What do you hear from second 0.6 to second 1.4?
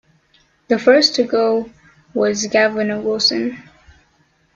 The first to